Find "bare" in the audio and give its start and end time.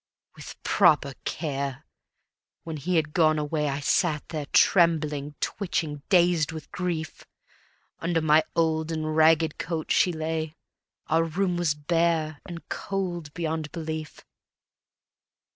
11.75-12.41